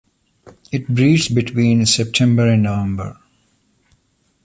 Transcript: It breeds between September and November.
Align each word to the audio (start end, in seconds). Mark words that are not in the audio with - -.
It 0.71 0.87
breeds 0.87 1.27
between 1.27 1.85
September 1.85 2.47
and 2.47 2.63
November. 2.63 3.19